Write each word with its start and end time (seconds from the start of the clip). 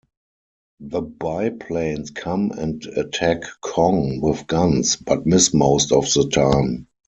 The 0.79 1.01
biplanes 1.03 2.09
come 2.09 2.49
and 2.57 2.83
attack 2.95 3.43
Kong 3.61 4.19
with 4.19 4.47
guns, 4.47 4.95
but 4.95 5.27
miss 5.27 5.53
most 5.53 5.91
of 5.91 6.11
the 6.11 6.27
time. 6.33 6.87